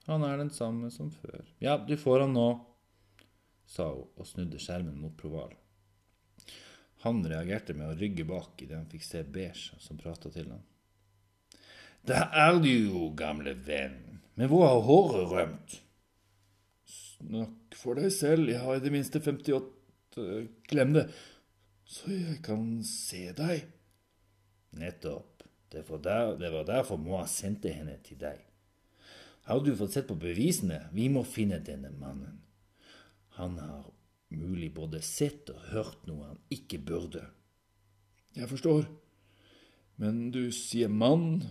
[0.08, 1.44] Han er den samme som før.
[1.62, 2.48] Ja, du får han nå,
[3.68, 5.52] sa hun og snudde skjermen mot Proval.
[7.04, 10.64] Han reagerte med å rygge bak idet han fikk se Beige som prata til ham.
[12.08, 14.20] Der er du jo, gamle venn.
[14.38, 15.78] Men hvor har håret rømt?
[16.88, 19.74] Snakk for deg selv, jeg har i det minste 58
[20.66, 21.04] Glem det,
[21.86, 23.68] så jeg kan se deg.
[24.78, 25.44] Nettopp.
[25.70, 28.40] Det var, der, det var derfor Moa sendte henne til deg.
[29.48, 30.86] Har du fått sett på bevisene?
[30.96, 32.40] Vi må finne denne mannen.
[33.36, 33.86] Han har
[34.34, 37.24] mulig både sett og hørt noe han ikke burde.
[38.36, 38.84] Jeg forstår.
[39.98, 41.42] Men du sier mann.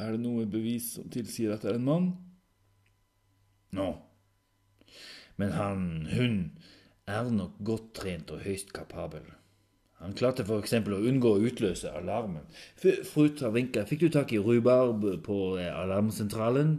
[0.00, 2.08] Er det noe bevis som tilsier at det er en mann?
[3.76, 3.90] Nå.
[5.40, 6.40] Men han, hun,
[7.08, 9.24] er nok godt trent og høyst kapabel.
[10.02, 10.74] Han klarte f.eks.
[10.82, 12.48] å unngå å utløse alarmen.
[12.80, 16.72] Fru Travinka, fikk du tak i rhubarb på eh, alarmsentralen?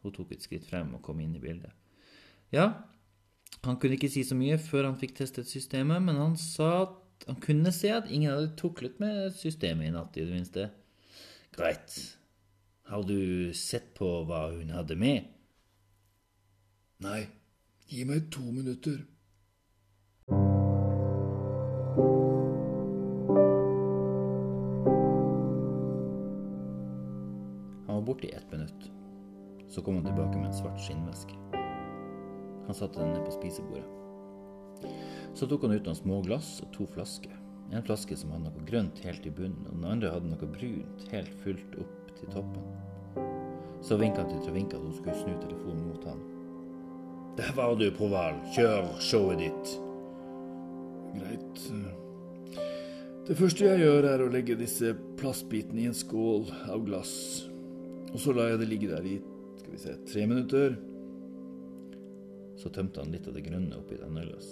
[0.00, 1.74] Hun tok et skritt frem og kom inn i bildet.
[2.54, 2.70] Ja,
[3.66, 7.26] han kunne ikke si så mye før han fikk testet systemet, men han sa at
[7.26, 10.68] han kunne se at ingen hadde tuklet med systemet i natt, i det minste.
[11.56, 11.96] Greit.
[12.86, 15.26] Har du sett på hva hun hadde med?
[17.02, 17.26] Nei,
[17.90, 19.02] gi meg to minutter.
[27.86, 28.90] Han var borte i ett minutt.
[29.68, 31.65] Så kom han tilbake med en svart skinnveske.
[32.66, 33.86] Han satte den ned på spisebordet.
[35.36, 37.34] Så tok han ut noen små glass og to flasker.
[37.74, 41.06] En flaske som hadde noe grønt helt i bunnen, og den andre hadde noe brunt
[41.10, 42.68] helt fylt opp til toppen.
[43.84, 46.22] Så vinka han til Travinka at hun skulle snu telefonen mot ham.
[47.36, 48.38] Der var du, Proval.
[48.54, 49.74] Kjør showet ditt.
[51.16, 51.66] Greit.
[53.26, 57.12] Det første jeg gjør, er å legge disse plastbitene i en skål av glass.
[58.12, 59.18] Og så lar jeg det ligge der i
[59.58, 60.76] skal vi se, tre minutter.
[62.56, 64.48] Så tømte han litt av det grønne oppi et annet.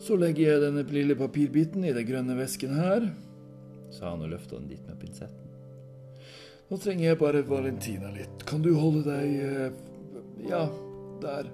[0.00, 3.08] Så legger jeg denne lille papirbiten i den grønne væsken her.
[3.94, 5.40] Sa han og løfta den dit med pinsetten.
[6.70, 8.44] Nå trenger jeg bare Valentina litt.
[8.48, 9.82] Kan du holde deg eh,
[10.48, 10.64] Ja,
[11.22, 11.50] der.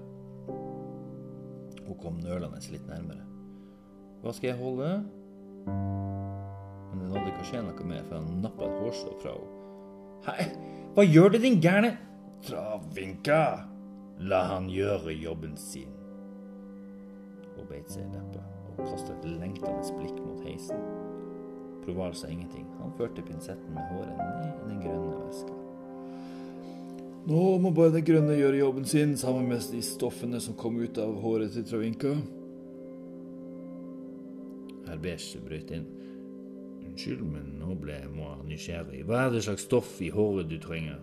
[1.86, 3.26] Hun kom nølende litt nærmere.
[4.22, 4.90] Hva skal jeg holde?
[5.66, 9.56] Men det nådde ikke å skje noe mer, for han nappa et hårstrå fra henne.
[10.20, 10.46] Hei,
[10.96, 11.94] hva gjør du, din gærne
[12.44, 13.69] Travinka!
[14.20, 15.92] La han gjøre jobben sin.
[17.56, 18.42] Hun beit seg i leppa
[18.74, 20.82] og kastet et lengtende blikk mot heisen.
[21.80, 22.66] Proval sa ingenting.
[22.82, 25.56] Han førte pinsetten med håret ned i den grønne veska.
[27.30, 31.00] Nå må bare det grønne gjøre jobben sin sammen med de stoffene som kom ut
[31.00, 32.14] av håret til Travinka.
[34.88, 35.88] Herr Beige brøt inn.
[36.90, 38.12] Unnskyld, men nå ble jeg
[38.48, 39.04] nysgjerrig.
[39.08, 41.00] Hva er det slags stoff i håret du trenger?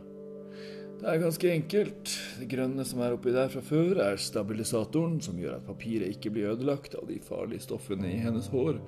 [0.97, 2.11] Det er ganske enkelt.
[2.39, 6.31] Det grønne som er oppi der fra før, er stabilisatoren, som gjør at papiret ikke
[6.33, 8.79] blir ødelagt av de farlige stoffene i hennes hår.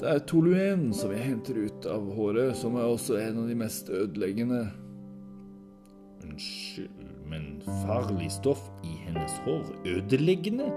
[0.00, 3.56] Det er toluen som jeg henter ut av håret, som er også en av de
[3.56, 4.66] mest ødeleggende.
[6.26, 7.48] Unnskyld, men
[7.86, 9.64] farlig stoff i hennes hår?
[9.96, 10.68] Ødeleggende?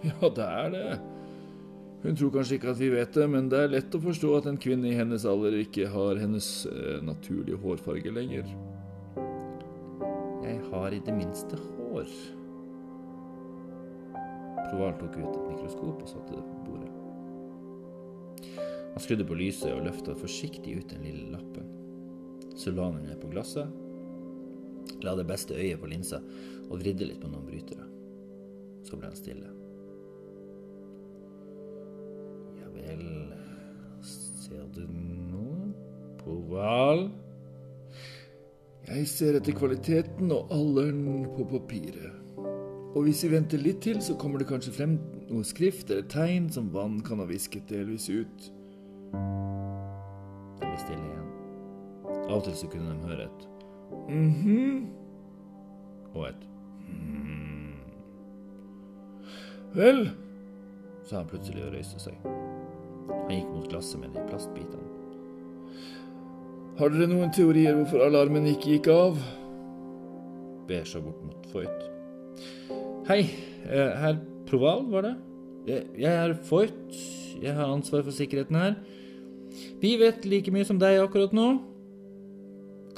[0.00, 0.84] Ja, det er det.
[2.00, 4.46] Hun tror kanskje ikke at vi vet det, men det er lett å forstå at
[4.48, 8.48] en kvinne i hennes alder ikke har hennes eh, naturlige hårfarge lenger.
[10.50, 12.08] Jeg har i det minste hår.
[14.70, 16.90] Proval tok ut et mikroskop og satte det på bordet.
[18.90, 21.70] Han skrudde på lyset og løfta forsiktig ut den lille lappen.
[22.58, 23.70] Så la han den ned på glasset,
[25.06, 26.18] la det beste øyet på linsa
[26.66, 27.86] og vridde litt på noen brytere.
[28.82, 29.54] Så ble han stille.
[32.58, 33.06] Ja vel,
[34.02, 35.70] ser du noe?
[36.20, 37.06] Proval?
[38.88, 42.16] Jeg ser etter kvaliteten og alderen på papiret.
[42.90, 44.96] Og hvis vi venter litt til, så kommer det kanskje frem
[45.28, 48.48] noe skrift eller tegn som vann kan ha visket delvis ut.
[50.58, 51.28] Det ble stille igjen.
[52.30, 53.46] Av og til så kunne de høre et
[54.10, 54.86] Mhm.
[56.14, 56.42] og et
[56.88, 57.74] mm,
[59.74, 60.10] Vel,
[61.06, 62.14] sa han plutselig og røyste seg.
[62.24, 64.88] Han gikk mot glasset med de plastbitene.
[66.78, 69.18] Har dere noen teorier hvorfor alarmen ikke gikk av?
[70.68, 71.86] Beige bort mot Foyt.
[73.08, 73.22] Hei,
[73.66, 75.14] eh, herr Proval, var det?
[75.66, 76.94] Jeg er Foyt.
[77.40, 78.76] Jeg har ansvar for sikkerheten her.
[79.80, 81.48] Vi vet like mye som deg akkurat nå.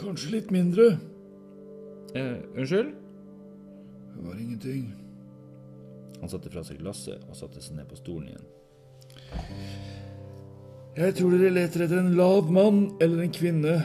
[0.00, 0.98] Kanskje litt mindre.
[2.14, 2.92] Eh, unnskyld?
[4.12, 4.92] Det var ingenting.
[6.20, 8.46] Han satte fra seg glasset og satte seg ned på stolen igjen.
[10.92, 13.78] Jeg tror dere leter etter en lav mann eller en kvinne.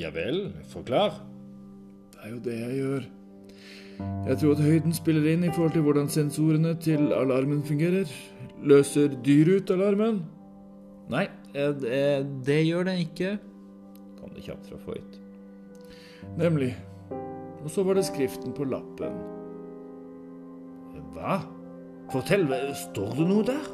[0.00, 1.18] Ja vel, forklar.
[2.14, 3.02] Det er jo det jeg gjør.
[4.30, 8.08] Jeg tror at høyden spiller inn i forhold til hvordan sensorene til alarmen fungerer.
[8.64, 10.22] Løser dyr ut alarmen?
[11.12, 12.02] Nei, eh, det,
[12.48, 13.36] det gjør det ikke.
[14.22, 15.18] Kom det kjapt fra Foyt.
[16.40, 16.72] Nemlig.
[17.60, 19.20] Og så var det skriften på lappen.
[21.12, 21.42] Hva?
[22.08, 22.48] Fortell,
[22.88, 23.68] står det noe der?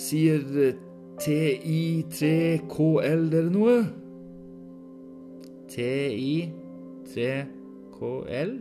[0.00, 0.74] Sier eh,
[1.22, 3.76] TI3KL dere noe?
[5.74, 8.52] TI3KL?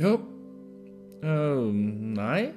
[0.00, 0.12] Ja,
[1.24, 2.52] Uh, nei.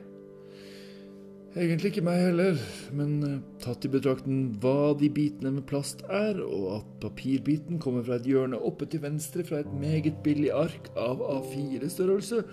[1.56, 2.60] egentlig ikke meg heller.
[2.95, 8.06] Men eh, tatt i betraktning hva de bitene med plast er, og at papirbiten kommer
[8.06, 12.43] fra et hjørne oppe til venstre fra et meget billig ark av A4-størrelse,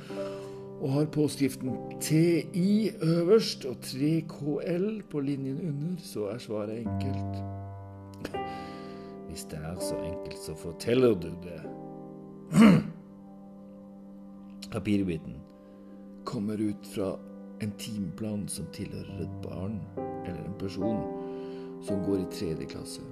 [0.80, 7.36] og har påskriften TI øverst og 3KL på linjen under, så er svaret enkelt.
[9.28, 11.60] Hvis det er så enkelt, så forteller du det.
[14.72, 15.34] Papirbiten.
[16.24, 17.18] Kommer ut fra
[17.62, 21.00] en timeplan som tilhører et barn eller en person
[21.86, 23.02] som går i tredje klasse.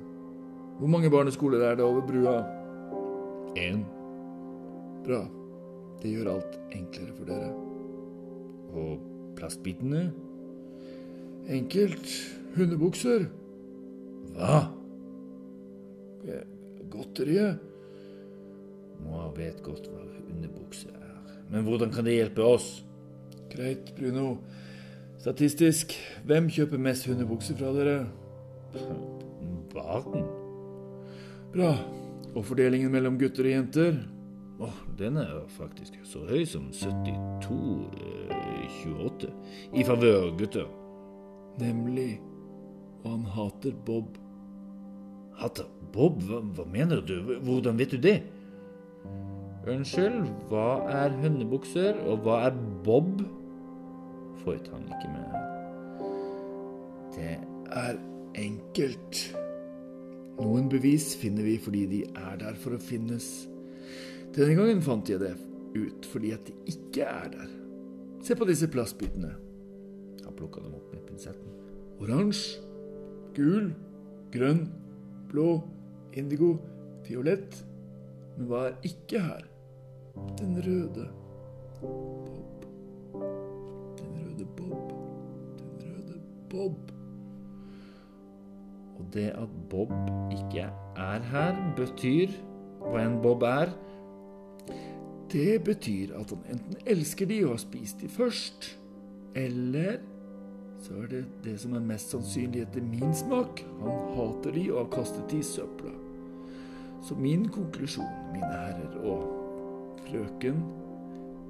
[0.79, 2.43] Hvor mange barneskoler er det over brua?
[3.57, 3.85] Én.
[5.05, 5.44] Bra.
[6.03, 7.51] Det gjør alt enklere for dere.
[8.75, 8.99] Og
[9.39, 10.09] plastbitene?
[11.55, 12.09] Enkelt.
[12.57, 13.27] Hundebukser.
[14.35, 14.59] Hva?
[16.29, 16.45] Eh,
[16.91, 17.63] Godteriet.
[19.05, 21.17] Moa vet godt hva hundebukse er.
[21.51, 22.69] Men hvordan kan det hjelpe oss?
[23.53, 24.39] Greit, Bruno.
[25.21, 25.95] Statistisk,
[26.29, 27.99] hvem kjøper mest hundebukser fra dere?
[29.75, 30.25] Barn.
[31.55, 31.75] Bra.
[32.35, 34.01] Og fordelingen mellom gutter og jenter?
[34.61, 39.33] Åh, den er faktisk så høy som 72-28
[39.75, 40.67] i favør gutter.
[41.59, 42.21] Nemlig.
[43.05, 44.05] Og han hater Bob.
[45.39, 46.23] Hater Bob?
[46.23, 47.23] Hva, hva mener du?
[47.43, 48.23] Hvordan vet du det?
[49.65, 53.23] Unnskyld, hva er hundebukser, og hva er Bob?
[54.45, 55.29] Får han ikke med.
[57.15, 57.35] Det
[57.73, 57.95] er
[58.39, 59.37] enkelt.
[60.37, 63.49] Noen bevis finner vi fordi de er der for å finnes.
[64.35, 65.35] Denne gangen fant jeg det
[65.79, 67.51] ut fordi at de ikke er der.
[68.25, 69.31] Se på disse plastbitene.
[70.25, 71.53] Han plukka dem opp med pinsetten.
[72.03, 72.59] Oransje,
[73.37, 73.69] gul,
[74.35, 74.65] grønn,
[75.31, 75.61] blå,
[76.19, 76.57] indigo,
[77.07, 77.61] fiolett.
[78.35, 79.47] Men hva er ikke her?
[80.41, 81.07] Den røde
[81.79, 82.67] Bob.
[84.01, 84.93] Den røde Bob.
[85.79, 86.19] Den røde
[86.51, 86.93] Bob.
[88.99, 89.95] Og det at Bob
[90.35, 90.67] ikke
[90.97, 92.35] er her, betyr
[92.83, 93.71] hva en Bob er.
[95.35, 98.69] Det betyr at han enten elsker de og har spist de først,
[99.35, 99.97] eller
[100.85, 103.65] så er det det som er mest sannsynlig etter min smak.
[103.81, 105.91] Han hater de og har kastet de i søpla.
[107.03, 110.63] Så min konklusjon, mine herrer og frøken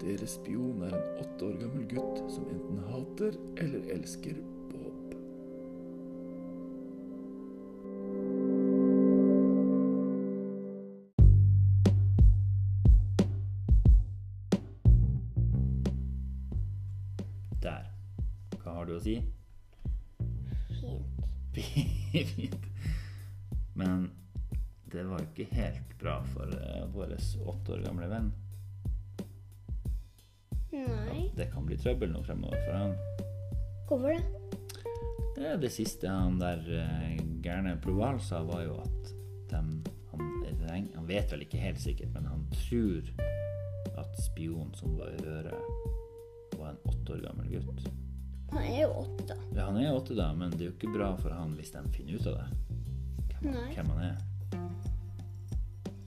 [0.01, 4.41] Deres spion er en åtte år gammel gutt som enten hater eller elsker
[23.75, 24.09] Men
[24.93, 28.33] det var jo ikke helt bra for uh, vår åtte år gamle venn.
[30.75, 31.29] Nei.
[31.39, 32.95] Det kan bli trøbbel nå fremover for han.
[33.89, 34.22] Hvorfor det?
[35.35, 39.12] Det, det siste han der uh, gærne Proval sa, var jo at
[39.51, 39.77] dem,
[40.12, 40.25] han,
[40.68, 43.11] reng- han vet vel ikke helt sikkert, men han tror
[43.99, 45.55] at spionen som var i røret,
[46.59, 47.87] var en åtte år gammel gutt.
[48.55, 49.37] Han er jo åtte, da.
[49.57, 51.83] Ja, han er åtte, da, men det er jo ikke bra for han hvis de
[51.95, 52.64] finner ut av det.
[53.45, 53.75] Nei.
[53.75, 54.17] hvem han er.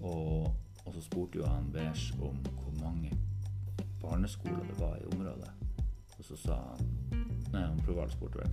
[0.02, 3.12] Og, og så spurte jo han Beige om hvor mange
[4.02, 5.52] barneskoler det var i området.
[6.18, 6.94] Og så sa han
[7.54, 8.52] Nei, han Proval spurte vel.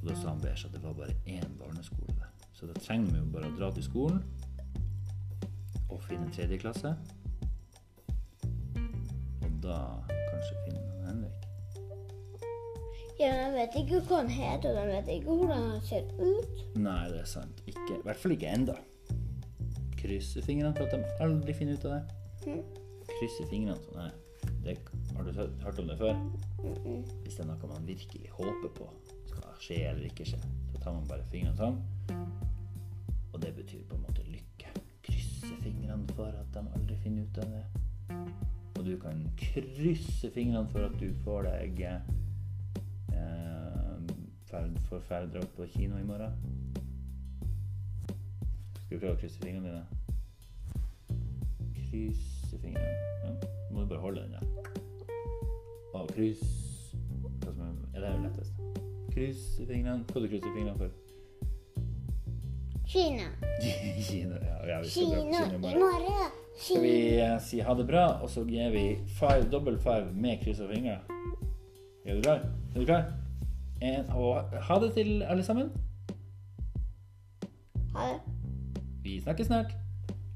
[0.00, 2.32] Og da sa han Beige at det var bare én barneskole der.
[2.52, 4.22] Så da trenger vi jo bare å dra til skolen
[5.88, 6.94] og finne tredje klasse.
[9.44, 9.78] Og da
[10.08, 10.83] kanskje finne.
[13.20, 16.62] Ja, jeg vet ikke hva han heter, og jeg vet ikke hvordan han ser ut.
[16.74, 17.62] Nei, det er sant.
[17.70, 18.74] Ikke, I hvert fall ikke enda.
[20.00, 22.56] Krysse fingrene for at de aldri finner ut av det.
[23.14, 24.00] Krysse fingrene sånn.
[24.02, 24.20] her.
[25.16, 26.14] har du hørt- om det før?
[27.22, 28.88] Hvis det er noe man virkelig håper på
[29.26, 30.40] skal skje eller ikke skje,
[30.72, 31.78] så tar man bare fingrene sånn.
[33.32, 34.66] Og det betyr på en måte lykke.
[35.02, 37.64] Krysse fingrene for at de aldri finner ut av det.
[38.76, 41.78] Og du kan krysse fingrene for at du får deg
[44.88, 46.32] får dra på kino i morgen.
[48.84, 49.84] Skal vi prøve å krysse fingrene dine?
[51.78, 52.92] Krysse fingrene.
[53.24, 53.32] Ja,
[53.72, 54.42] må du bare holde den, ja.
[55.94, 56.44] Og kryss
[57.22, 58.62] Hva som er, er det jo lettest?
[59.14, 60.04] Krysse fingrene.
[60.10, 60.90] Hva du krysser fingrene for?
[62.94, 63.26] Kina.
[64.08, 64.38] Kino.
[64.38, 66.38] Ja, ja, vi skal dra på kino i morgen.
[66.54, 68.86] Skal vi eh, si ha det bra, og så gir vi
[69.18, 71.00] five, double five med kryss og fingre?
[72.04, 72.46] Er du klar?
[72.74, 73.23] Er du klar?
[73.82, 75.72] En, og ha det til alle sammen.
[77.96, 78.20] Ha det.
[79.02, 79.72] Vi snakkes snart.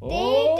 [0.00, 0.58] Og.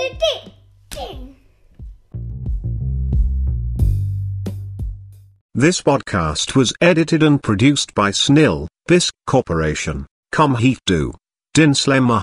[5.55, 10.07] This podcast was edited and produced by Snil, Bisc Corporation.
[10.33, 11.13] Kom hit du.
[11.57, 12.19] Din slemmer